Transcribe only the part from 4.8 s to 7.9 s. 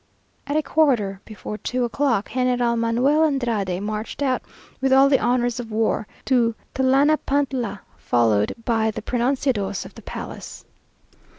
with all the honours of war, to Tlanapantla,